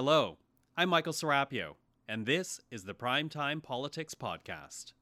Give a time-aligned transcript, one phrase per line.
[0.00, 0.38] Hello,
[0.76, 1.74] I'm Michael Serapio,
[2.08, 4.92] and this is the Primetime Politics Podcast.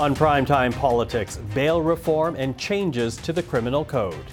[0.00, 4.24] On Primetime Politics, bail reform and changes to the criminal code.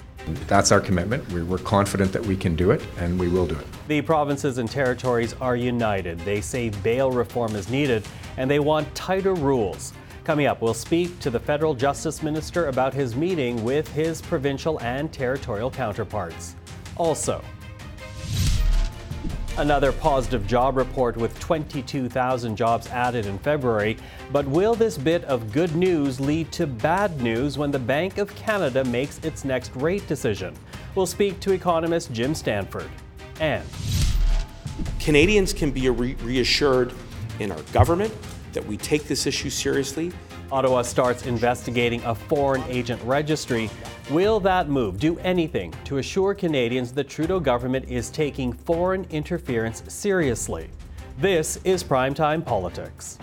[0.46, 1.30] That's our commitment.
[1.30, 3.66] We're confident that we can do it, and we will do it.
[3.88, 6.18] The provinces and territories are united.
[6.20, 8.06] They say bail reform is needed,
[8.38, 9.92] and they want tighter rules.
[10.24, 14.80] Coming up, we'll speak to the federal justice minister about his meeting with his provincial
[14.80, 16.56] and territorial counterparts.
[16.96, 17.42] Also,
[19.58, 23.98] Another positive job report with 22,000 jobs added in February.
[24.32, 28.34] But will this bit of good news lead to bad news when the Bank of
[28.34, 30.54] Canada makes its next rate decision?
[30.94, 32.88] We'll speak to economist Jim Stanford.
[33.38, 33.62] And
[34.98, 36.94] Canadians can be re- reassured
[37.38, 38.14] in our government
[38.52, 40.12] that we take this issue seriously.
[40.52, 43.70] Ottawa starts investigating a foreign agent registry.
[44.10, 49.82] Will that move do anything to assure Canadians the Trudeau government is taking foreign interference
[49.86, 50.68] seriously?
[51.18, 53.18] This is Primetime Politics.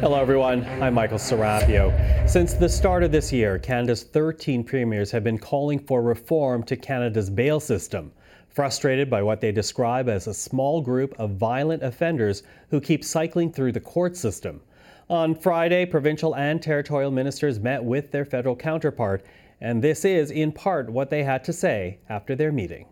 [0.00, 0.64] Hello, everyone.
[0.82, 2.28] I'm Michael Serapio.
[2.28, 6.76] Since the start of this year, Canada's 13 premiers have been calling for reform to
[6.76, 8.12] Canada's bail system
[8.54, 13.52] frustrated by what they describe as a small group of violent offenders who keep cycling
[13.52, 14.60] through the court system.
[15.10, 19.26] On Friday, provincial and territorial ministers met with their federal counterpart,
[19.60, 22.86] and this is in part what they had to say after their meeting.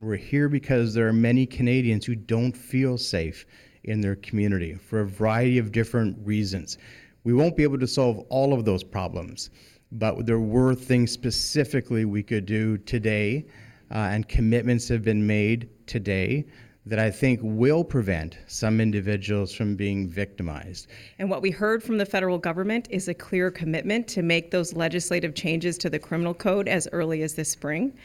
[0.00, 3.46] We're here because there are many Canadians who don't feel safe
[3.82, 6.78] in their community for a variety of different reasons.
[7.24, 9.50] We won't be able to solve all of those problems,
[9.90, 13.46] but there were things specifically we could do today
[13.94, 16.44] Uh, and commitments have been made today
[16.86, 20.88] that I think will prevent some individuals from being victimized.
[21.18, 24.74] And what we heard from the federal government is a clear commitment to make those
[24.74, 27.96] legislative changes to the criminal code as early as this spring.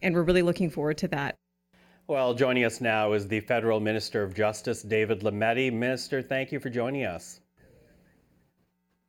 [0.00, 1.34] And we're really looking forward to that.
[2.06, 5.72] Well, joining us now is the Federal Minister of Justice, David Lametti.
[5.72, 7.41] Minister, thank you for joining us.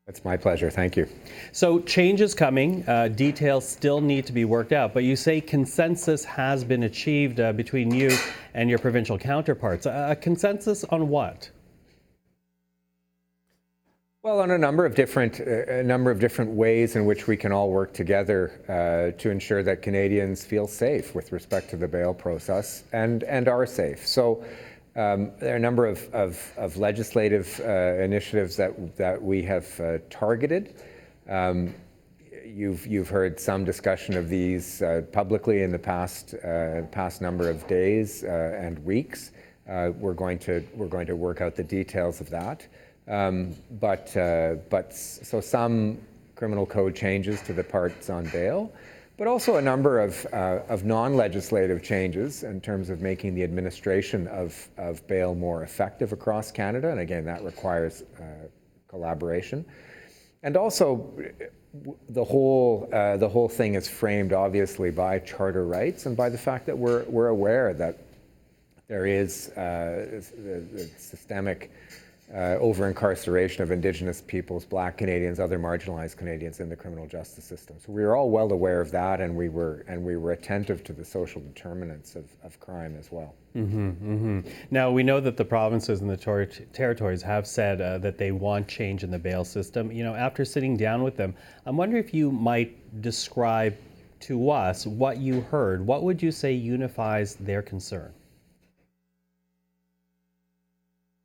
[0.06, 0.70] It's my pleasure.
[0.70, 1.08] Thank you.
[1.54, 2.84] So, change is coming.
[2.86, 7.40] Uh, details still need to be worked out, but you say consensus has been achieved
[7.40, 8.12] uh, between you
[8.54, 9.86] and your provincial counterparts.
[9.86, 11.50] A consensus on what?
[14.24, 17.38] Well, on a number of different uh, a number of different ways in which we
[17.38, 21.88] can all work together uh, to ensure that Canadians feel safe with respect to the
[21.88, 24.06] bail process and and are safe.
[24.06, 24.44] So.
[24.96, 29.80] Um, there are a number of, of, of legislative uh, initiatives that, that we have
[29.80, 30.76] uh, targeted.
[31.28, 31.74] Um,
[32.46, 37.50] you've, you've heard some discussion of these uh, publicly in the past, uh, past number
[37.50, 39.32] of days uh, and weeks.
[39.68, 42.68] Uh, we're, going to, we're going to work out the details of that.
[43.08, 44.12] Um, but,
[44.70, 45.98] but so some
[46.36, 48.72] criminal code changes to the parts on bail
[49.18, 54.28] but also a number of, uh, of non-legislative changes in terms of making the administration
[54.28, 56.90] of, of bail more effective across Canada.
[56.90, 58.24] And again, that requires uh,
[58.88, 59.66] collaboration.
[60.42, 61.10] And also,
[62.10, 66.38] the whole, uh, the whole thing is framed obviously by charter rights and by the
[66.38, 68.00] fact that we're, we're aware that
[68.88, 70.22] there is uh,
[70.98, 71.72] systemic
[72.36, 77.46] uh, over incarceration of Indigenous peoples, Black Canadians, other marginalized Canadians in the criminal justice
[77.46, 77.76] system.
[77.80, 80.84] So we were all well aware of that, and we were and we were attentive
[80.86, 83.36] to the social determinants of, of crime as well.
[83.56, 84.40] Mm-hmm, mm-hmm.
[84.72, 88.32] Now we know that the provinces and the ter- territories have said uh, that they
[88.32, 89.92] want change in the bail system.
[89.92, 91.36] You know, after sitting down with them,
[91.68, 93.76] I'm wondering if you might describe
[94.22, 95.86] to us what you heard.
[95.86, 98.12] What would you say unifies their concern?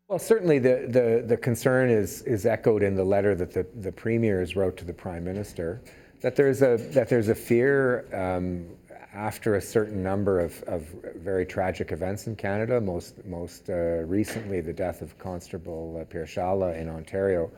[0.09, 3.93] Well, certainly the, the, the concern is, is echoed in the letter that the, the
[3.93, 5.83] premiers wrote to the prime minister
[6.23, 8.67] that there's a, that there's a fear um,
[9.13, 10.83] after a certain number of, of
[11.17, 13.75] very tragic events in Canada, most, most uh,
[14.07, 16.25] recently the death of Constable uh, Pierre
[16.73, 17.51] in Ontario.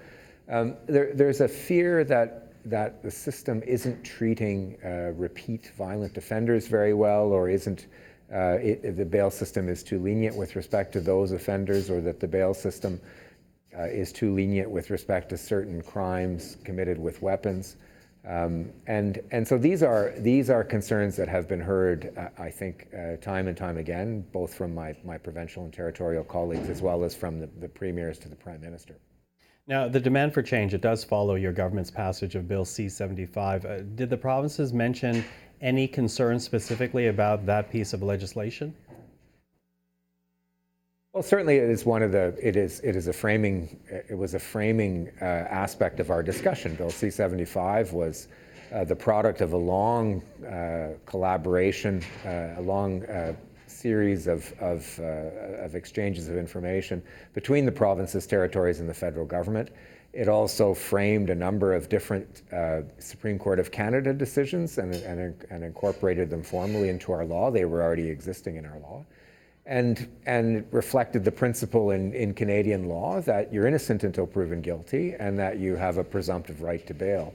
[0.49, 6.67] Um, there, there's a fear that, that the system isn't treating uh, repeat violent offenders
[6.67, 7.87] very well or isn't
[8.33, 12.21] uh, it, the bail system is too lenient with respect to those offenders or that
[12.21, 13.01] the bail system
[13.77, 17.77] uh, is too lenient with respect to certain crimes committed with weapons.
[18.29, 22.51] Um, and, and so these are, these are concerns that have been heard, uh, I
[22.51, 26.83] think, uh, time and time again, both from my, my provincial and territorial colleagues as
[26.83, 28.97] well as from the, the premiers to the prime minister.
[29.67, 33.65] Now, the demand for change, it does follow your government's passage of Bill C 75.
[33.65, 35.25] Uh, did the provinces mention
[35.61, 38.75] any concerns specifically about that piece of legislation?
[41.13, 44.35] Well, certainly it is one of the it is it is a framing it was
[44.35, 46.77] a framing uh, aspect of our discussion.
[46.77, 48.29] Bill C-75 was
[48.73, 53.33] uh, the product of a long uh, collaboration, uh, a long uh,
[53.67, 57.03] series of of, uh, of exchanges of information
[57.35, 59.71] between the provinces, territories, and the federal government.
[60.13, 62.43] It also framed a number of different
[62.99, 67.51] Supreme Court of Canada decisions and, and, and incorporated them formally into our law.
[67.51, 69.05] They were already existing in our law
[69.67, 75.15] and, and reflected the principle in, in Canadian law that you're innocent until proven guilty
[75.21, 77.33] and that you have a presumptive right to bail.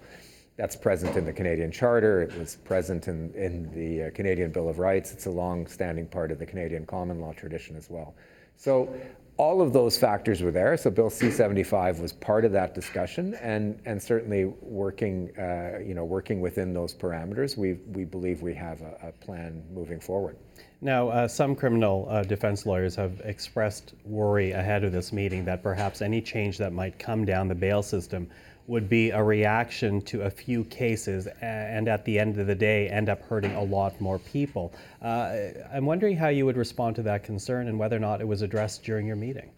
[0.58, 2.24] That's present in the Canadian Charter.
[2.24, 5.12] It was present in, in the uh, Canadian Bill of Rights.
[5.14, 8.16] It's a long standing part of the Canadian common law tradition as well.
[8.58, 8.94] So
[9.38, 10.78] all of those factors were there.
[10.78, 16.06] So Bill C-75 was part of that discussion, and and certainly working, uh, you know,
[16.06, 20.38] working within those parameters, we we believe we have a, a plan moving forward.
[20.82, 25.64] Now, uh, some criminal uh, defense lawyers have expressed worry ahead of this meeting that
[25.64, 28.30] perhaps any change that might come down the bail system
[28.68, 32.90] would be a reaction to a few cases and at the end of the day
[32.90, 34.74] end up hurting a lot more people.
[35.02, 35.36] Uh,
[35.74, 38.42] I'm wondering how you would respond to that concern and whether or not it was
[38.42, 39.52] addressed during your meeting.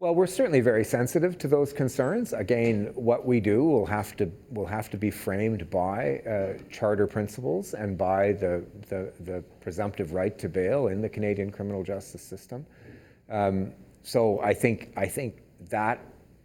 [0.00, 2.32] Well, we're certainly very sensitive to those concerns.
[2.32, 7.08] Again, what we do will have to will have to be framed by uh, charter
[7.08, 12.22] principles and by the, the, the presumptive right to bail in the Canadian criminal justice
[12.22, 12.64] system.
[13.28, 13.72] Um,
[14.04, 15.98] so I think I think that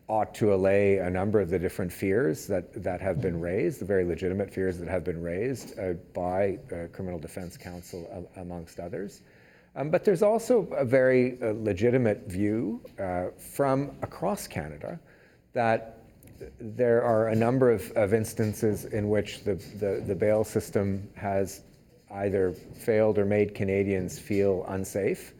[0.08, 3.86] ought to allay a number of the different fears that, that have been raised, the
[3.86, 8.80] very legitimate fears that have been raised uh, by uh, Criminal Defense Counsel, uh, amongst
[8.80, 9.22] others.
[9.76, 15.00] Um, but there's also a very uh, legitimate view uh, from across Canada
[15.54, 16.00] that
[16.60, 21.62] there are a number of, of instances in which the, the, the bail system has
[22.12, 25.34] either failed or made Canadians feel unsafe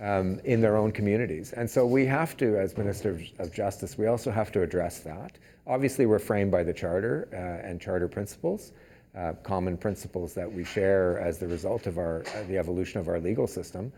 [0.00, 1.52] um, in their own communities.
[1.52, 5.38] And so we have to, as Minister of Justice, we also have to address that.
[5.66, 8.72] Obviously, we're framed by the Charter uh, and Charter principles,
[9.16, 13.08] uh, common principles that we share as the result of our, uh, the evolution of
[13.08, 13.92] our legal system.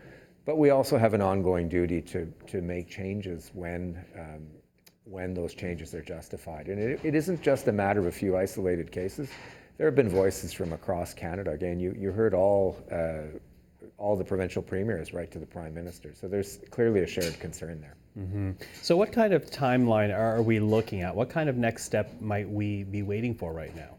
[0.45, 4.47] But we also have an ongoing duty to, to make changes when, um,
[5.05, 6.67] when those changes are justified.
[6.67, 9.29] And it, it isn't just a matter of a few isolated cases.
[9.77, 11.51] There have been voices from across Canada.
[11.51, 13.39] Again, you, you heard all uh,
[13.97, 16.13] all the provincial premiers right to the prime minister.
[16.13, 17.95] So there's clearly a shared concern there.
[18.17, 18.51] Mm-hmm.
[18.81, 21.15] So, what kind of timeline are we looking at?
[21.15, 23.95] What kind of next step might we be waiting for right now?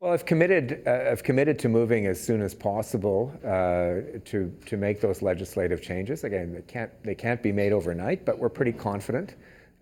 [0.00, 4.76] Well, I've committed, uh, I've committed to moving as soon as possible uh, to, to
[4.76, 6.22] make those legislative changes.
[6.22, 9.34] Again, they can't, they can't be made overnight, but we're pretty confident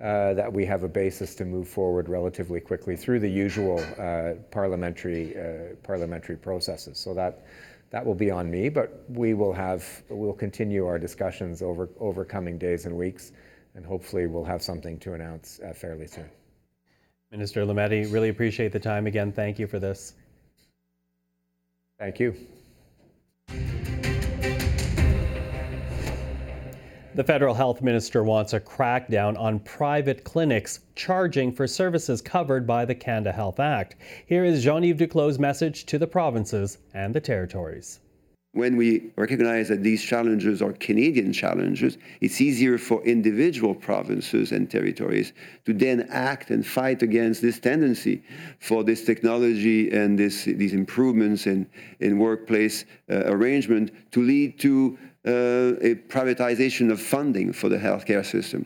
[0.03, 4.35] uh, that we have a basis to move forward relatively quickly through the usual uh,
[4.51, 6.99] parliamentary uh, parliamentary processes.
[6.99, 7.47] So that
[7.91, 12.25] that will be on me, but we will have we'll continue our discussions over over
[12.25, 13.33] coming days and weeks,
[13.75, 16.29] and hopefully we'll have something to announce uh, fairly soon.
[17.31, 19.33] Minister Lametti, really appreciate the time again.
[19.33, 20.15] Thank you for this.
[21.99, 22.37] Thank you.
[27.17, 32.85] The federal health minister wants a crackdown on private clinics charging for services covered by
[32.85, 33.97] the Canada Health Act.
[34.27, 38.01] Here is Jean-Yves Duclos' message to the provinces and the territories.
[38.53, 44.71] When we recognize that these challenges are Canadian challenges, it's easier for individual provinces and
[44.71, 45.33] territories
[45.65, 48.23] to then act and fight against this tendency
[48.61, 51.67] for this technology and this, these improvements in,
[52.01, 58.25] in workplace uh, arrangement to lead to Uh, a privatization of funding for the healthcare
[58.25, 58.65] system.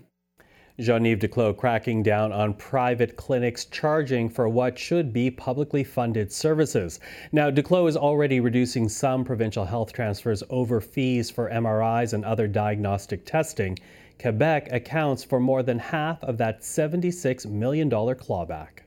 [0.79, 7.01] Jean-Yves Duclos cracking down on private clinics charging for what should be publicly funded services.
[7.33, 12.47] Now, Duclos is already reducing some provincial health transfers over fees for MRIs and other
[12.47, 13.79] diagnostic testing.
[14.19, 18.81] Quebec accounts for more than half of that $76 million clawback.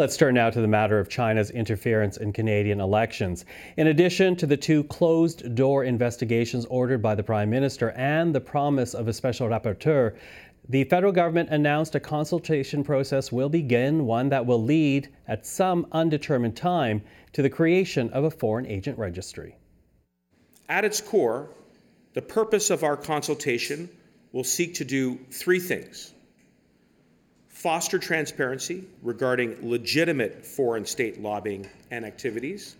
[0.00, 3.44] Let's turn now to the matter of China's interference in Canadian elections.
[3.76, 8.40] In addition to the two closed door investigations ordered by the Prime Minister and the
[8.40, 10.16] promise of a special rapporteur,
[10.70, 15.86] the federal government announced a consultation process will begin, one that will lead, at some
[15.92, 17.02] undetermined time,
[17.34, 19.54] to the creation of a foreign agent registry.
[20.70, 21.50] At its core,
[22.14, 23.90] the purpose of our consultation
[24.32, 26.14] will seek to do three things
[27.60, 32.76] foster transparency regarding legitimate foreign state lobbying and activities,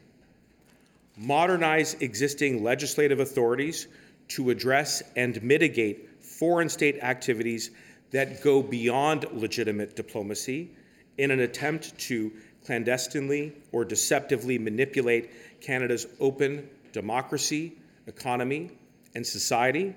[1.18, 3.88] modernize existing legislative authorities
[4.26, 7.72] to address and mitigate foreign state activities
[8.10, 10.70] that go beyond legitimate diplomacy
[11.18, 12.32] in an attempt to
[12.64, 17.74] clandestinely or deceptively manipulate Canada's open democracy,
[18.06, 18.70] economy,
[19.14, 19.94] and society.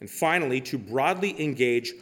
[0.00, 1.92] And finally, to broadly engage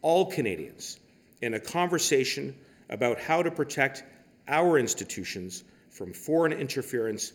[0.00, 0.98] all Canadians
[1.42, 2.54] in a conversation
[2.88, 4.04] about how to protect
[4.48, 7.32] our institutions from foreign interference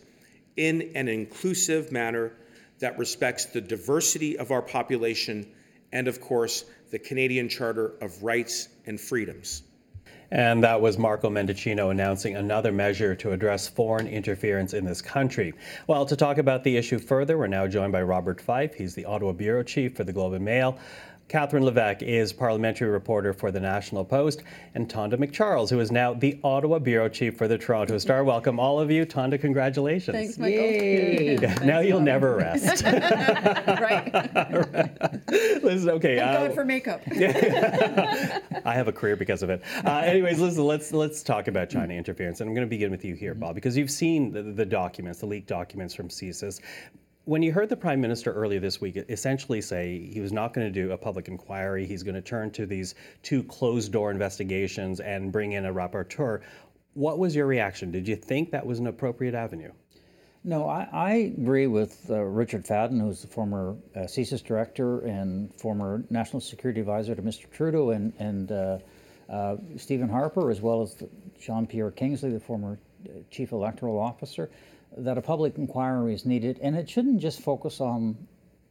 [0.56, 2.32] in an inclusive manner
[2.78, 5.46] that respects the diversity of our population
[5.92, 9.62] and, of course, the Canadian Charter of Rights and Freedoms.
[10.32, 15.52] And that was Marco Mendicino announcing another measure to address foreign interference in this country.
[15.86, 18.74] Well, to talk about the issue further, we're now joined by Robert Fife.
[18.74, 20.78] He's the Ottawa Bureau Chief for the Globe and Mail.
[21.28, 24.42] Catherine Levesque is parliamentary reporter for the National Post,
[24.74, 28.22] and Tonda MacCharles, who is now the Ottawa bureau chief for the Toronto Star.
[28.22, 29.06] Welcome, all of you.
[29.06, 30.14] Tonda, congratulations.
[30.14, 31.64] Thanks, Michael.
[31.66, 32.84] now you'll never rest.
[32.84, 34.12] right.
[35.62, 36.18] listen, okay.
[36.18, 37.02] Thank uh, God for makeup.
[37.06, 39.62] I have a career because of it.
[39.84, 43.04] Uh, anyways, listen, let's let's talk about China interference, and I'm going to begin with
[43.04, 46.60] you here, Bob, because you've seen the, the documents, the leaked documents from CSIS
[47.24, 50.66] when you heard the prime minister earlier this week essentially say he was not going
[50.66, 55.00] to do a public inquiry, he's going to turn to these two closed door investigations
[55.00, 56.40] and bring in a rapporteur,
[56.94, 57.90] what was your reaction?
[57.90, 59.72] Did you think that was an appropriate avenue?
[60.44, 65.54] No, I, I agree with uh, Richard Fadden, who's the former uh, CSIS director and
[65.54, 67.48] former national security advisor to Mr.
[67.50, 68.78] Trudeau, and, and uh,
[69.30, 71.00] uh Stephen Harper, as well as
[71.40, 72.76] Jean-Pierre Kingsley, the former
[73.06, 74.50] uh, chief electoral officer
[74.98, 78.16] that a public inquiry is needed, and it shouldn't just focus on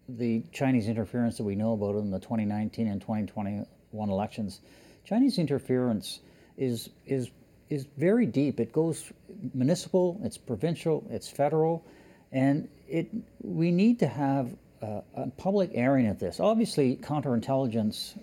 [0.07, 4.61] the Chinese interference that we know about in the 2019 and 2021 elections.
[5.05, 6.19] Chinese interference
[6.57, 7.29] is is
[7.69, 8.59] is very deep.
[8.59, 9.11] It goes
[9.53, 11.85] municipal, it's provincial, it's federal,
[12.31, 13.07] and it
[13.41, 16.39] we need to have a, a public airing of this.
[16.39, 18.17] Obviously, counterintelligence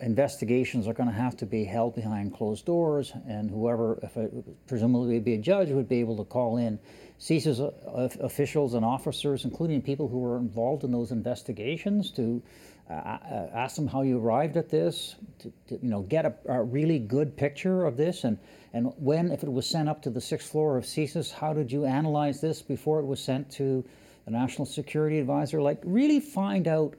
[0.00, 4.66] investigations are going to have to be held behind closed doors, and whoever, if it,
[4.66, 6.78] presumably be a judge, would be able to call in
[7.20, 12.42] CSIS uh, officials and officers, including people who were involved in those investigations, to
[12.90, 16.34] uh, uh, ask them how you arrived at this, to, to you know get a,
[16.48, 18.38] a, really good picture of this, and
[18.72, 21.72] and when, if it was sent up to the sixth floor of CSIS, how did
[21.72, 23.84] you analyze this before it was sent to
[24.26, 25.62] the National Security Advisor?
[25.62, 26.94] Like really find out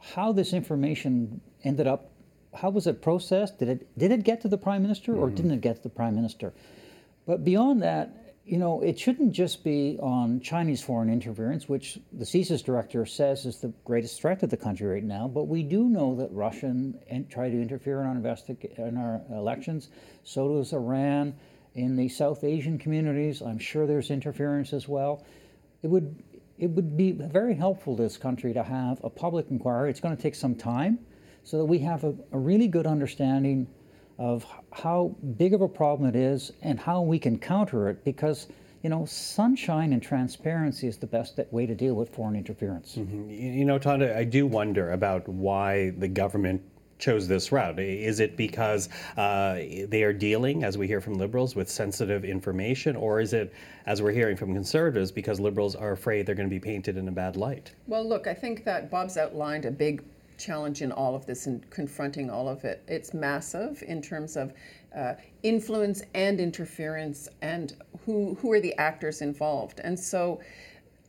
[0.00, 2.10] how this information ended up
[2.54, 3.58] how was it processed?
[3.58, 5.36] Did it did it get to the prime minister or mm-hmm.
[5.36, 6.52] didn't it get to the prime minister?
[7.26, 12.24] But beyond that, you know, it shouldn't just be on Chinese foreign interference, which the
[12.24, 15.28] CSIS director says is the greatest threat to the country right now.
[15.28, 16.74] But we do know that Russia
[17.28, 19.90] try to interfere in our, investig- in our elections.
[20.24, 21.34] So does Iran.
[21.74, 25.24] In the South Asian communities, I'm sure there's interference as well.
[25.82, 26.24] It would
[26.58, 29.90] it would be very helpful to this country to have a public inquiry.
[29.90, 30.98] It's going to take some time
[31.44, 33.68] so that we have a, a really good understanding
[34.18, 38.48] of how big of a problem it is and how we can counter it because
[38.82, 42.96] you know, sunshine and transparency is the best way to deal with foreign interference.
[42.96, 43.30] Mm-hmm.
[43.30, 46.62] You know, Tonda, I do wonder about why the government
[46.98, 47.78] chose this route.
[47.78, 49.54] Is it because uh,
[49.88, 53.52] they are dealing, as we hear from liberals, with sensitive information, or is it,
[53.86, 57.08] as we're hearing from conservatives, because liberals are afraid they're going to be painted in
[57.08, 57.72] a bad light?
[57.86, 60.02] Well, look, I think that Bob's outlined a big
[60.38, 62.82] challenge in all of this and confronting all of it.
[62.88, 64.52] It's massive in terms of
[64.96, 69.80] uh, influence and interference and who, who are the actors involved.
[69.84, 70.40] And so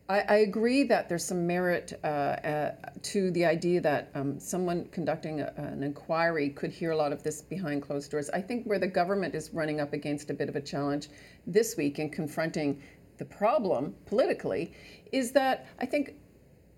[0.09, 4.85] I, I agree that there's some merit uh, uh, to the idea that um, someone
[4.91, 8.29] conducting a, an inquiry could hear a lot of this behind closed doors.
[8.31, 11.09] I think where the government is running up against a bit of a challenge
[11.45, 12.81] this week in confronting
[13.19, 14.73] the problem politically
[15.11, 16.15] is that I think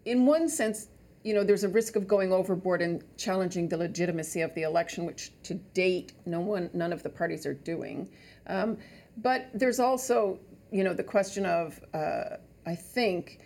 [0.05, 0.88] in one sense
[1.24, 5.06] you know, there's a risk of going overboard and challenging the legitimacy of the election,
[5.06, 8.10] which to date, no one, none of the parties are doing.
[8.48, 8.78] Um,
[9.18, 10.40] but there's also,
[10.72, 13.40] you know, the question of, uh, I think,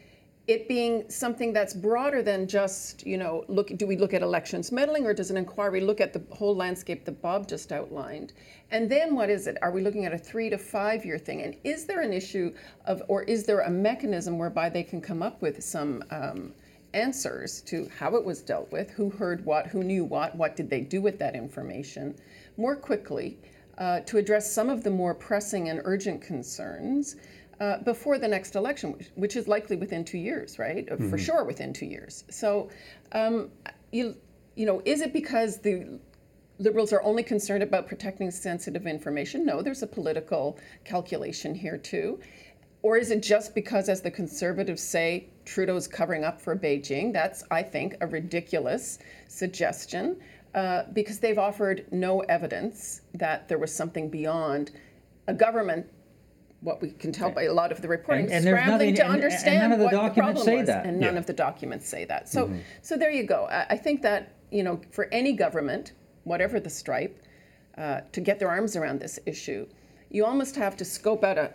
[0.48, 4.72] it being something that's broader than just, you know, look, do we look at elections
[4.72, 8.32] meddling or does an inquiry look at the whole landscape that Bob just outlined?
[8.70, 9.58] And then what is it?
[9.64, 11.42] Are we looking at a three to five year thing?
[11.42, 12.54] And is there an issue
[12.86, 16.54] of, or is there a mechanism whereby they can come up with some, um,
[16.96, 20.70] answers to how it was dealt with, who heard what, who knew what, what did
[20.70, 22.16] they do with that information,
[22.58, 23.38] more quickly
[23.78, 27.18] uh, to address some of the more pressing and urgent concerns
[27.60, 30.88] uh, before the next election, which is likely within two years, right?
[30.88, 31.10] Mm-hmm.
[31.10, 32.24] For sure within two years.
[32.30, 32.70] So,
[33.12, 33.50] um,
[33.92, 34.16] you,
[34.56, 36.00] you know, is it because the
[36.60, 39.46] liberals are only concerned about protecting sensitive information?
[39.46, 42.20] No, there's a political calculation here too.
[42.86, 47.12] Or is it just because, as the conservatives say, Trudeau's covering up for Beijing?
[47.12, 50.18] That's, I think, a ridiculous suggestion
[50.54, 54.70] uh, because they've offered no evidence that there was something beyond
[55.28, 55.88] a government,
[56.62, 59.02] what we can tell by a lot of the reporting, And- and scrambling nothing- to
[59.02, 60.86] and- and understand none of the what the documents problem say was, that.
[60.86, 61.20] and none Yeah.
[61.20, 62.30] of the documents say that.
[62.30, 63.46] So, so there you go.
[63.50, 67.18] I, I think that you know, for any government, whatever the stripe,
[67.80, 69.66] uh, to get their arms around this issue,
[70.12, 71.52] you almost have to scope out a,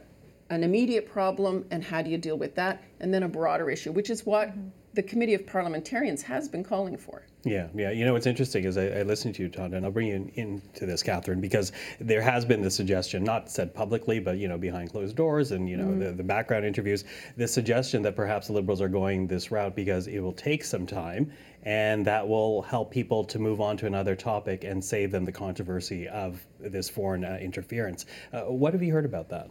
[0.51, 3.93] an immediate problem and how do you deal with that, and then a broader issue,
[3.93, 4.53] which is what
[4.95, 7.23] the Committee of Parliamentarians has been calling for.
[7.45, 7.91] Yeah, yeah.
[7.91, 10.17] You know what's interesting is I, I listened to you, Todd, and I'll bring you
[10.17, 14.49] in, into this, Catherine, because there has been the suggestion, not said publicly, but you
[14.49, 17.05] know behind closed doors and you know the, the background interviews,
[17.37, 20.87] this suggestion that perhaps the Liberals are going this route because it will take some
[20.87, 25.25] time, and that will help people to move on to another topic and save them
[25.25, 28.07] the controversy of this foreign uh, interference.
[28.33, 29.49] Uh, what have you heard about that?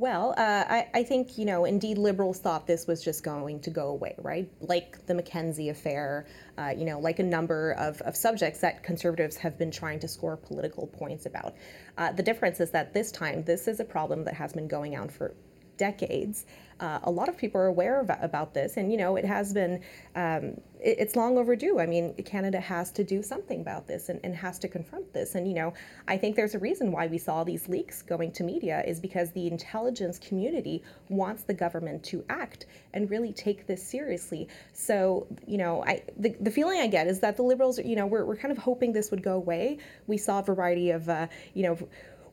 [0.00, 3.68] Well, uh, I, I think, you know, indeed liberals thought this was just going to
[3.68, 4.50] go away, right?
[4.62, 6.24] Like the McKinsey affair,
[6.56, 10.08] uh, you know, like a number of, of subjects that conservatives have been trying to
[10.08, 11.54] score political points about.
[11.98, 14.96] Uh, the difference is that this time, this is a problem that has been going
[14.96, 15.34] on for
[15.80, 16.44] decades.
[16.78, 19.52] Uh, a lot of people are aware of, about this, and you know it has
[19.52, 19.82] been
[20.14, 20.44] um,
[20.78, 21.78] it, it's long overdue.
[21.78, 25.34] I mean, Canada has to do something about this and, and has to confront this.
[25.34, 25.74] And you know,
[26.08, 29.30] I think there's a reason why we saw these leaks going to media is because
[29.32, 34.48] the intelligence community wants the government to act and really take this seriously.
[34.72, 38.06] So you know, I the, the feeling I get is that the Liberals, you know,
[38.06, 39.78] we're, we're kind of hoping this would go away.
[40.06, 41.78] We saw a variety of uh, you know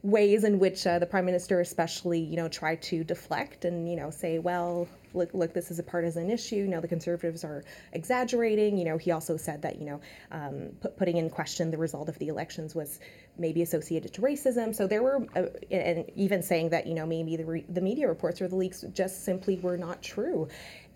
[0.04, 3.96] ways in which uh, the prime minister especially you know tried to deflect and you
[3.96, 6.56] know say well look look this is a partisan issue.
[6.56, 7.64] You know the conservatives are
[7.94, 8.78] exaggerating.
[8.78, 10.02] You know he also said that you know
[10.32, 13.00] um, put, putting in question the result of the elections was
[13.38, 14.74] maybe associated to racism.
[14.74, 18.08] So there were uh, and even saying that you know maybe the, re- the media
[18.08, 20.48] reports or the leaks just simply were not true.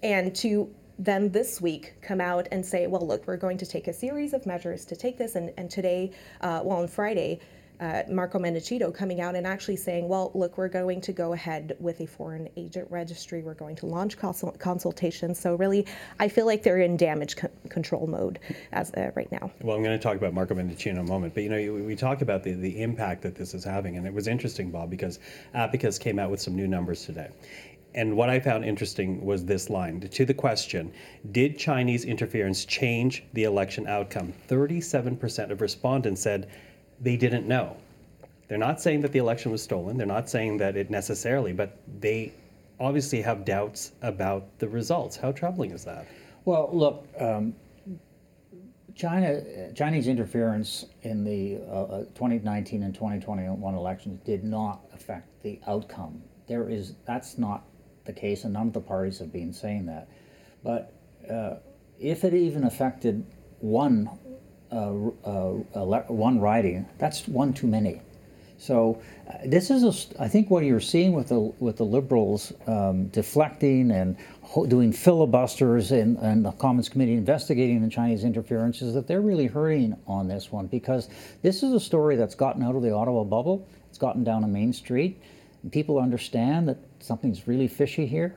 [0.03, 3.87] And to then this week come out and say well look we're going to take
[3.87, 5.35] a series of measures to take this.
[5.35, 7.39] And, and today uh, well on friday
[7.81, 11.75] uh, Marco Mendicino coming out and actually saying, well, look, we're going to go ahead
[11.79, 13.41] with a foreign agent registry.
[13.41, 15.39] We're going to launch consul- consultations.
[15.39, 15.87] So really,
[16.19, 18.39] I feel like they're in damage co- control mode
[18.71, 19.51] as uh, right now.
[19.61, 21.95] Well, I'm going to talk about Marco Mendicino in a moment, but you know, we,
[21.95, 25.19] talk about the, the impact that this is having, and it was interesting, Bob, because
[25.53, 27.29] Abacus came out with some new numbers today.
[27.93, 30.93] And what I found interesting was this line to the question
[31.31, 34.33] Did Chinese interference change the election outcome?
[34.47, 36.49] 37% of respondents said
[37.01, 37.75] they didn't know.
[38.47, 41.77] They're not saying that the election was stolen, they're not saying that it necessarily, but
[41.99, 42.33] they
[42.79, 45.15] obviously have doubts about the results.
[45.15, 46.07] How troubling is that?
[46.45, 47.53] Well, look, um,
[48.95, 49.41] China,
[49.73, 56.21] Chinese interference in the uh, uh, 2019 and 2021 elections did not affect the outcome.
[56.47, 57.63] There is that's not
[58.05, 60.09] the case, and none of the parties have been saying that.
[60.63, 60.93] But
[61.29, 61.55] uh,
[61.99, 63.25] if it even affected
[63.59, 64.09] one
[64.71, 68.01] one riding, that's one too many.
[68.61, 72.53] So uh, this is, a, I think, what you're seeing with the with the liberals
[72.67, 78.83] um, deflecting and ho- doing filibusters and, and the Commons Committee investigating the Chinese interference
[78.83, 81.09] is that they're really hurting on this one because
[81.41, 83.67] this is a story that's gotten out of the Ottawa bubble.
[83.89, 85.19] It's gotten down a Main Street,
[85.63, 88.35] and people understand that something's really fishy here.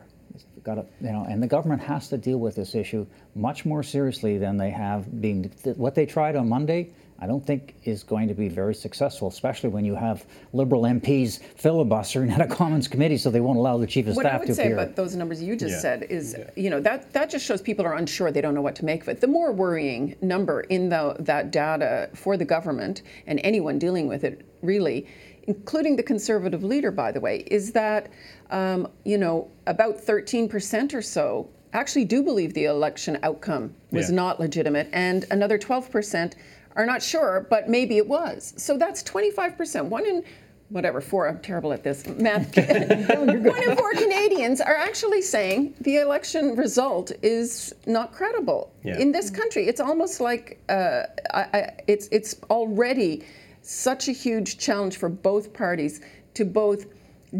[0.64, 3.66] It's got to, you know, and the government has to deal with this issue much
[3.66, 5.50] more seriously than they have been.
[5.76, 9.68] What they tried on Monday, I don't think is going to be very successful, especially
[9.68, 10.24] when you have
[10.54, 14.24] Liberal MPs filibustering at a Commons committee, so they won't allow the chief of What
[14.24, 14.78] I staff would to say appear.
[14.78, 15.80] about those numbers you just Yeah.
[15.80, 18.32] said is, you know, that, that just shows people are unsure.
[18.32, 19.20] They don't know what to make of it.
[19.20, 24.24] The more worrying number in the, that data for the government and anyone dealing with
[24.24, 25.06] it, really,
[25.46, 28.10] including the conservative leader, by the way, is that,
[28.50, 34.16] um, you know, about 13% or so actually do believe the election outcome was Yeah.
[34.16, 36.36] not legitimate, and another 12%
[36.76, 38.54] are not sure, but maybe it was.
[38.56, 39.86] So that's 25%.
[39.86, 40.22] One in
[40.70, 42.56] whatever, four, I'm terrible at this math.
[42.56, 48.72] One in four Canadians are actually saying the election result is not credible.
[48.82, 48.98] Yeah.
[48.98, 51.02] In this country, it's almost like uh,
[51.32, 53.22] I, I, it's, it's already
[53.64, 56.00] such a huge challenge for both parties
[56.34, 56.86] to both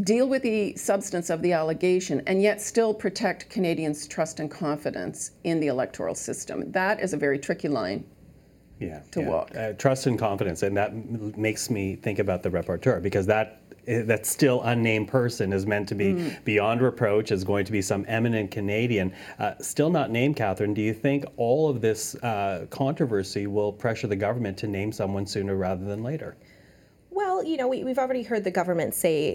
[0.03, 5.33] deal with the substance of the allegation and yet still protect Canadians' trust and confidence
[5.45, 6.73] in the electoral system.
[6.73, 8.05] That is a very tricky line.
[8.81, 9.29] yeah, to yeah.
[9.29, 9.57] walk.
[9.57, 13.61] Uh, trust and confidence, and that m- makes me think about the rapporteur because that
[13.87, 16.45] that still unnamed person is meant to be Mm.
[16.45, 20.37] beyond reproach, is going to be some eminent Canadian, uh, still not named.
[20.37, 24.93] Catherine, do you think all of this uh, controversy will pressure the government to name
[24.93, 26.37] someone sooner rather than later?
[27.15, 29.29] Well, you know, we, have already heard the government say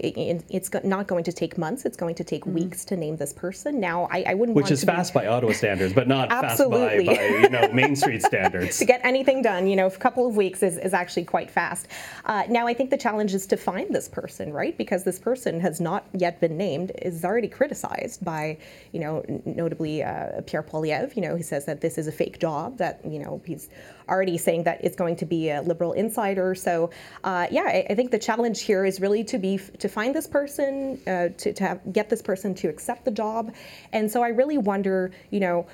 [0.50, 2.52] it's not going to take months; it's going to take mm-hmm.
[2.52, 3.80] weeks to name this person.
[3.80, 4.54] Now, I, I wouldn't.
[4.54, 5.20] Which is fast be...
[5.20, 8.78] by Ottawa standards, but not fast by, by you know, Main Street standards.
[8.80, 11.88] to get anything done, you know, a couple of weeks is, is actually quite fast.
[12.26, 14.76] Uh, now, I think the challenge is to find this person, right?
[14.76, 18.58] Because this person has not yet been named, is already criticized by,
[18.92, 21.16] you know, notably uh, Pierre Poilievre.
[21.16, 22.76] You know, he says that this is a fake job.
[22.76, 23.70] That you know he's
[24.10, 26.54] already saying that it's going to be a liberal insider.
[26.54, 26.90] So,
[27.24, 30.26] uh, yeah, I, I, think the challenge here is really to be to find this
[30.26, 33.54] person, uh, to, to have, get this person to accept the job.
[33.92, 35.66] And so I really wonder, you know,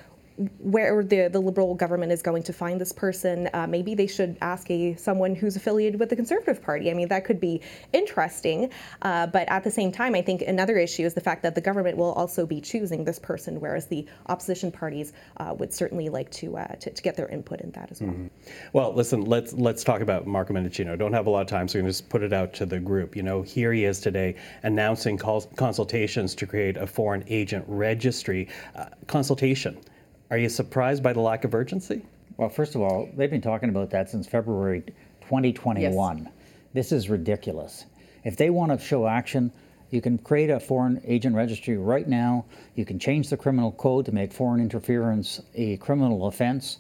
[0.59, 3.49] where the, the liberal government is going to find this person.
[3.55, 6.91] Uh, maybe they should ask a someone who's affiliated with the Conservative Party.
[6.91, 8.71] I mean, that could be interesting.
[9.03, 11.61] Uh, but at the same time, I think another issue is the fact that the
[11.61, 16.31] government will also be choosing this person, whereas the opposition parties uh, would certainly like
[16.33, 18.11] to, uh, to, to get their input in that as well.
[18.11, 18.27] Mm-hmm.
[18.73, 20.99] Well, listen, let's let's talk about Marco Mendicino.
[20.99, 22.79] Don't have a lot of time, so going to just put it out to the
[22.79, 23.17] group.
[23.17, 28.49] You know, here he is today announcing consultations to create a foreign agent registry.
[28.75, 29.79] Uh, consultation
[30.31, 32.03] are you surprised by the lack of urgency?
[32.37, 34.83] Well, first of all, they've been talking about that since February
[35.23, 36.19] 2021.
[36.19, 36.33] Yes.
[36.75, 37.87] This is ridiculous.
[38.25, 39.53] If they want to show action,
[39.91, 42.45] you can create a foreign agent registry right now.
[42.75, 46.79] You can change the criminal code to make foreign interference a criminal offense.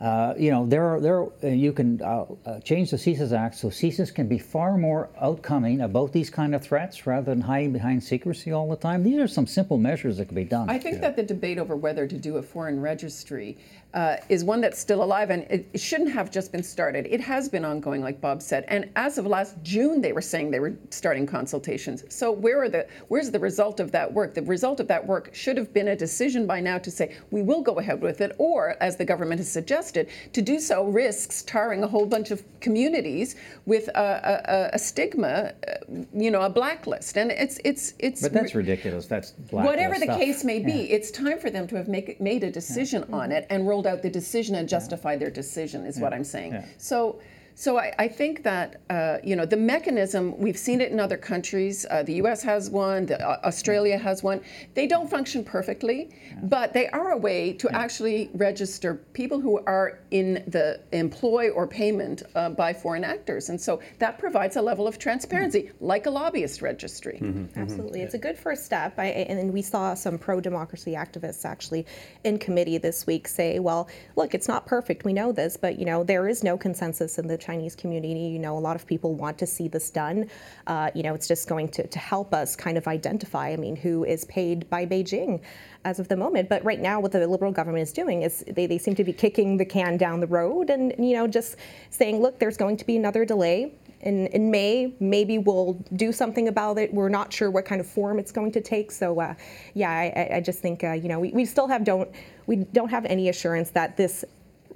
[0.00, 3.56] Uh, you know, there are there uh, you can uh, uh change the CSIS Act
[3.56, 7.72] so CSIS can be far more outcoming about these kind of threats rather than hiding
[7.72, 9.02] behind secrecy all the time.
[9.02, 10.70] These are some simple measures that can be done.
[10.70, 11.00] I think yeah.
[11.02, 13.58] that the debate over whether to do a foreign registry
[13.94, 17.06] uh, is one that's still alive and it, it, shouldn't have just been started.
[17.06, 18.66] It has been ongoing, like Bob said.
[18.68, 22.04] And as of last June, they were saying they were starting consultations.
[22.10, 24.34] So where are the where's the result of that work?
[24.34, 27.42] The result of that work should have been a decision by now to say we
[27.42, 31.42] will go ahead with it, or as the government has suggested, to do so risks
[31.42, 35.72] tarring a whole bunch of communities with a, a, a stigma, uh,
[36.12, 37.16] you know, a blacklist.
[37.16, 38.20] And it's it's it's.
[38.20, 39.06] But that's ridiculous.
[39.06, 40.18] That's whatever the stuff.
[40.18, 40.72] case may be.
[40.72, 40.96] Yeah.
[40.96, 43.16] It's time for them to have make, made a decision yeah.
[43.16, 46.24] on it and roll rolled out the decision and justify their decision, is what I'm
[46.24, 46.62] saying.
[46.78, 47.20] So
[47.58, 51.16] so I, I think that uh, you know the mechanism we've seen it in other
[51.16, 51.84] countries.
[51.90, 52.40] Uh, the U.S.
[52.44, 53.06] has one.
[53.06, 54.40] The, uh, Australia has one.
[54.74, 56.38] They don't function perfectly, yeah.
[56.44, 57.76] but they are a way to yeah.
[57.76, 63.60] actually register people who are in the employ or payment uh, by foreign actors, and
[63.60, 65.84] so that provides a level of transparency, mm-hmm.
[65.84, 67.18] like a lobbyist registry.
[67.20, 67.58] Mm-hmm.
[67.58, 68.06] Absolutely, mm-hmm.
[68.06, 68.94] it's a good first step.
[68.98, 71.86] I, and we saw some pro-democracy activists actually
[72.22, 75.04] in committee this week say, "Well, look, it's not perfect.
[75.04, 78.20] We know this, but you know there is no consensus in the Chinese community.
[78.20, 80.28] You know, a lot of people want to see this done.
[80.66, 83.74] Uh, you know, it's just going to, to help us kind of identify, I mean,
[83.74, 85.40] who is paid by Beijing
[85.86, 86.50] as of the moment.
[86.50, 89.14] But right now, what the Liberal government is doing is they, they seem to be
[89.14, 91.56] kicking the can down the road and, you know, just
[91.88, 93.72] saying, look, there's going to be another delay.
[94.02, 96.92] In, in May, maybe we'll do something about it.
[96.92, 98.92] We're not sure what kind of form it's going to take.
[98.92, 99.34] So, uh,
[99.74, 102.08] yeah, I, I, just think uh, you know we, we still have don't
[102.46, 104.24] we don't have any assurance that this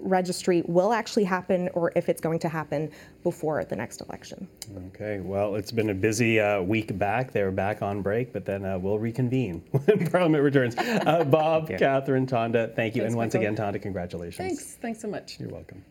[0.03, 2.91] registry will actually happen or if it's going to happen
[3.23, 4.49] before the next election.
[4.89, 7.33] Okay, well, it's been a busy uh, week back.
[7.33, 10.77] They're back on break, but then uh, we'll reconvene when Parliament returns.
[10.77, 13.03] Uh, Bob, Catherine, Tonda, thank you.
[13.03, 13.55] Thanks, and once Michael.
[13.55, 14.37] again, Tonda, congratulations.
[14.37, 14.75] Thanks.
[14.75, 15.39] Thanks so much.
[15.39, 15.85] You're welcome.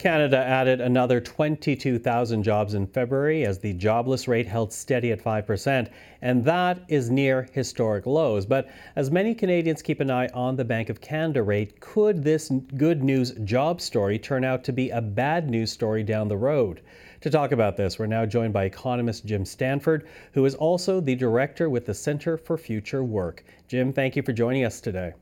[0.00, 5.90] Canada added another 22,000 jobs in February as the jobless rate held steady at 5%,
[6.22, 8.46] and that is near historic lows.
[8.46, 12.50] But as many Canadians keep an eye on the Bank of Canada rate, could this
[12.78, 16.80] good news job story turn out to be a bad news story down the road?
[17.20, 21.14] To talk about this, we're now joined by economist Jim Stanford, who is also the
[21.14, 23.44] director with the Center for Future Work.
[23.68, 25.12] Jim, thank you for joining us today.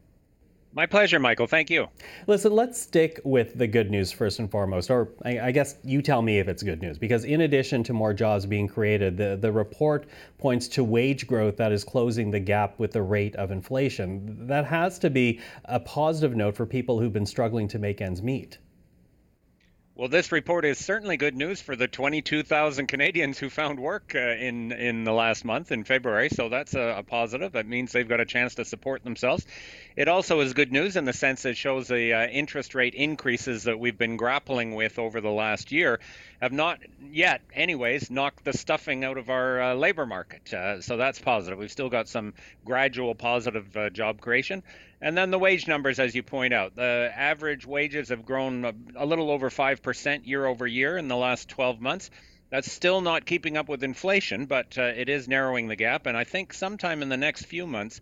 [0.79, 1.49] My pleasure, Michael.
[1.49, 1.89] Thank you.
[2.29, 6.01] Listen, let's stick with the good news first and foremost, or I, I, guess you
[6.01, 9.37] tell me if it's good news, because in addition to more jobs being created, the,
[9.37, 10.07] the report
[10.39, 14.47] points to wage growth that is closing the gap with the rate of inflation.
[14.47, 18.23] That has to be a positive note for people who've been struggling to make ends
[18.23, 18.59] meet.
[19.99, 24.21] Well, this report is certainly good news for the 22,000 Canadians who found work uh,
[24.21, 26.29] in in the last month in February.
[26.29, 27.51] So that's a, a, positive.
[27.51, 29.45] That means they've got a chance to support themselves.
[29.97, 33.65] It also is good news in the sense it shows the uh, interest rate increases
[33.65, 35.99] that we've been grappling with over the last year
[36.41, 36.79] have not
[37.11, 40.53] yet, anyways, knocked the stuffing out of our uh, labor market.
[40.53, 41.59] Uh, so that's positive.
[41.59, 44.63] We've still got some gradual positive uh, job creation.
[45.01, 48.73] And then the wage numbers, as you point out, the average wages have grown a,
[48.97, 52.11] a little over 5% year over year in the last 12 months.
[52.51, 56.07] That's still not keeping up with inflation, but uh, it is narrowing the gap.
[56.07, 58.01] And I think sometime in the next few months,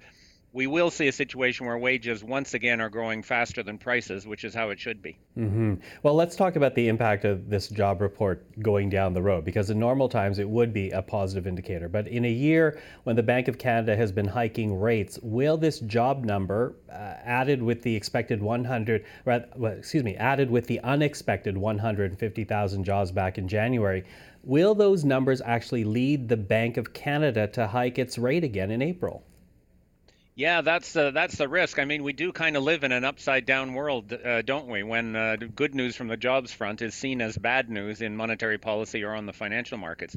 [0.56, 4.42] we will see a situation where wages once again are growing faster than prices, which
[4.42, 5.18] is how it should be.
[5.36, 5.74] Mm-hmm.
[6.02, 9.68] Well, let's talk about the impact of this job report going down the road, because
[9.68, 11.90] in normal times it would be a positive indicator.
[11.90, 15.80] But in a year when the Bank of Canada has been hiking rates, will this
[15.80, 21.58] job number uh, added with the expected 100, well, excuse me, added with the unexpected
[21.58, 24.04] 150,000 jobs back in January,
[24.42, 28.80] will those numbers actually lead the Bank of Canada to hike its rate again in
[28.80, 29.22] April?
[30.38, 31.78] Yeah, that's that's the risk.
[31.78, 34.82] I mean, we do kind of live in an upside down world, uh, don't we?
[34.82, 38.58] When uh, good news from the jobs front is seen as bad news in monetary
[38.58, 40.14] policy or on the financial markets.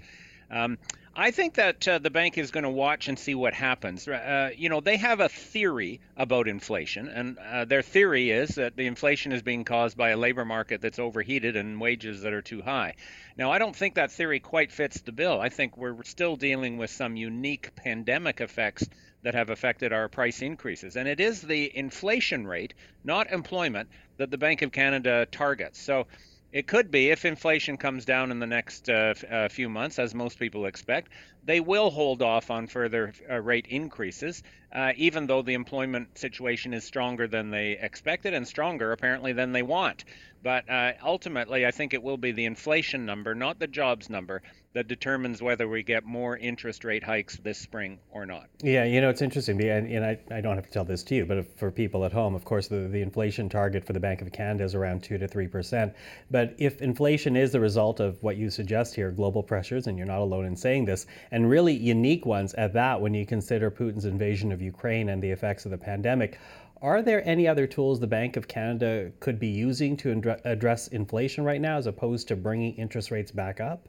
[0.52, 0.78] Um,
[1.16, 4.10] I think that uh, the bank is going to watch and see what happens.
[4.10, 8.76] Uh, you know, they have a theory about inflation, and uh, their theory is that
[8.76, 12.42] the inflation is being caused by a labor market that's overheated and wages that are
[12.42, 12.96] too high.
[13.38, 15.40] Now, I don't think that theory quite fits the bill.
[15.40, 18.86] I think we're still dealing with some unique pandemic effects
[19.24, 20.96] that have affected our price increases.
[20.96, 25.82] And it is the inflation rate, not employment, that the Bank of Canada targets.
[25.82, 26.08] So
[26.52, 30.00] it could be if inflation comes down in the next uh, f- uh, few months,
[30.00, 31.12] as most people expect,
[31.50, 36.76] they will hold off on further uh, rate increases, uh, even though the employment situation
[36.76, 40.06] is stronger than they expected and stronger apparently than they want.
[40.44, 44.44] But uh, ultimately, I think it will be the inflation number, not the jobs number,
[44.74, 48.46] that determines whether we get more interest rate hikes this spring or not.
[48.62, 51.16] Yeah, you know, it's interesting, and, and I, I don't have to tell this to
[51.16, 54.22] you, but for people at home, of course, the, the inflation target for the Bank
[54.22, 55.94] of Canada is around 2 to 3%.
[56.30, 60.08] But if inflation is the result of what you suggest here, global pressures, and you're
[60.08, 64.06] not alone in saying this, and really unique ones at that when you consider Putin's
[64.06, 66.40] invasion of Ukraine and the effects of the pandemic,
[66.82, 71.44] are there any other tools the Bank of Canada could be using to address inflation
[71.44, 73.88] right now as opposed to bringing interest rates back up?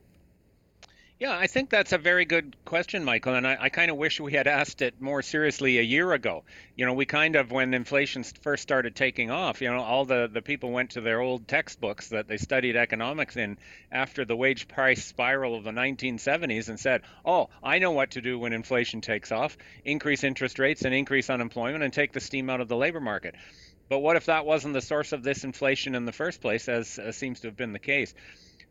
[1.20, 3.35] Yeah, I think that's a very good question, Michael.
[3.35, 6.44] And I, I kind of wish we had asked it more seriously a year ago.
[6.76, 10.30] You know, we kind of, when inflation first started taking off, you know, all the,
[10.33, 13.59] the people went to their old textbooks that they studied economics in
[13.92, 18.22] after the wage price spiral of the 1970s and said, oh, I know what to
[18.22, 22.48] do when inflation takes off increase interest rates and increase unemployment and take the steam
[22.48, 23.35] out of the labor market.
[23.90, 26.98] But what if that wasn't the source of this inflation in the first place, as,
[26.98, 28.14] as seems to have been the case?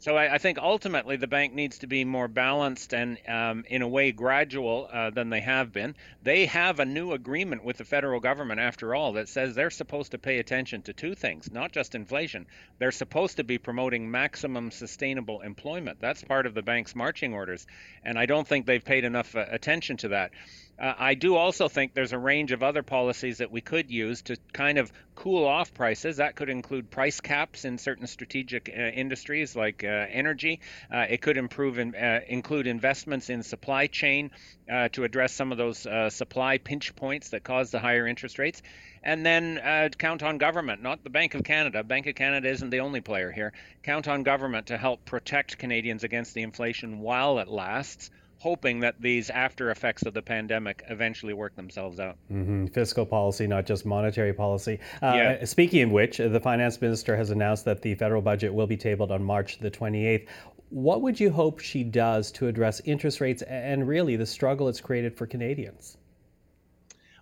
[0.01, 3.81] So I, I, think ultimately the bank needs to be more balanced and, um, in
[3.81, 5.93] a way, gradual uh, than they have been.
[6.23, 10.11] They have a new agreement with the federal government, after all, that says they're supposed
[10.11, 12.47] to pay attention to two things, not just inflation.
[12.77, 15.99] They're supposed to be promoting maximum sustainable employment.
[15.99, 17.67] That's part of the bank's marching orders,
[18.01, 20.31] and I don't think they've paid enough uh, attention to that.
[20.79, 24.21] Uh, I do also think there's a range of other policies that we could use
[24.23, 26.17] to kind of cool off prices.
[26.17, 30.61] That could include price caps in certain strategic uh, industries like uh, energy.
[30.89, 34.31] Uh, it could improve in, uh, include investments in supply chain
[34.71, 38.61] uh, to address some of those supply pinch points that cause the higher interest rates.
[39.03, 39.59] And then
[39.97, 41.83] count on government, not the Bank of Canada.
[41.83, 43.53] Bank of Canada isn't the only player here.
[43.83, 48.99] Count on government to help protect Canadians against the inflation while it lasts hoping that
[48.99, 52.17] these after effects of the pandemic eventually work themselves out.
[52.31, 52.67] Mm-hmm.
[52.67, 54.79] Fiscal policy, not just monetary policy.
[55.01, 55.45] Uh, yeah.
[55.45, 59.11] Speaking of which, the finance minister has announced that the federal budget will be tabled
[59.11, 60.27] on March the 28th.
[60.69, 64.81] What would you hope she does to address interest rates and really the struggle it's
[64.81, 65.97] created for Canadians?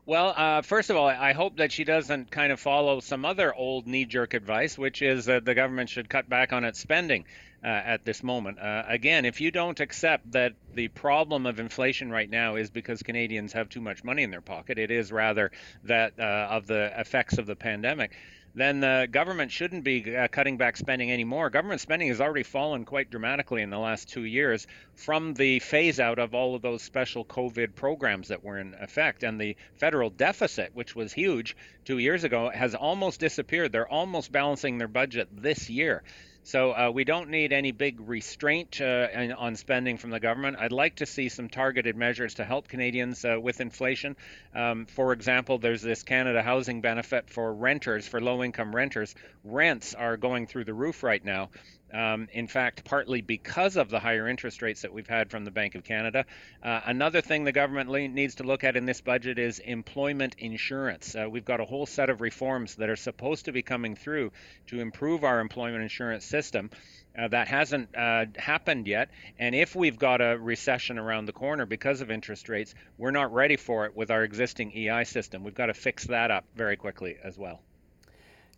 [0.08, 3.54] Well, uh, first of all, I hope that she doesn't kind of follow some other
[3.54, 7.26] old knee jerk advice, which is that the government should cut back on its spending
[7.62, 8.58] uh, at this moment.
[8.58, 13.04] Uh, again, if you don't accept that the problem of inflation right now is because
[13.04, 15.52] Canadians have too much money in their pocket, it is rather
[15.84, 18.14] that uh, of the effects of the pandemic
[18.58, 21.50] then the government shouldn't be uh, cutting back spending anymore.
[21.52, 24.66] Government spending has already fallen quite dramatically in the last two years
[24.96, 29.22] from the phase out of all of those special COVID programs that were in effect.
[29.24, 33.72] And the federal deficit, which was huge two years ago, has almost disappeared.
[33.72, 36.04] They're almost balancing their budget this year.
[36.48, 40.56] So uh, we don't need any big restraint uh, on spending from the government.
[40.58, 44.16] I'd like to see some targeted measures to help Canadians uh, with inflation.
[44.56, 49.14] Um, for example, there's this Canada housing benefit for renters, for low income renters.
[49.44, 51.50] Rents are going through the roof right now.
[51.94, 55.52] Um, in fact, partly because of the higher interest rates that we've had from the
[55.52, 56.26] Bank of Canada.
[56.62, 60.36] Uh, another thing the government le- needs to look at in this budget is employment
[60.38, 61.16] insurance.
[61.16, 64.32] Uh, we've got a whole set of reforms that are supposed to be coming through
[64.68, 66.70] to improve our employment insurance system.
[67.18, 69.10] Uh, that hasn't uh, happened yet.
[69.40, 73.34] And if we've got a recession around the corner because of interest rates, we're not
[73.34, 75.44] ready for it with our existing EI system.
[75.44, 77.62] We've got to fix that up very quickly as well.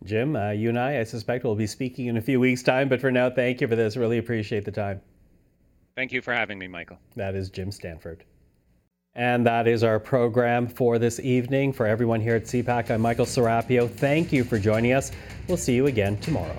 [0.04, 2.90] Jim, uh, you and I, I suspect, will be speaking in a few weeks' time.
[2.90, 3.98] But for now, thank you for this.
[3.98, 5.02] Really appreciate the time.
[5.96, 6.98] Thank you for having me, Michael.
[7.16, 8.24] That is Jim Stanford.
[9.16, 11.74] And that is our program for this evening.
[11.74, 13.90] For everyone here at CPAC, I'm Michael Serapio.
[13.90, 15.12] Thank you for joining us.
[15.48, 16.58] We'll see you again tomorrow.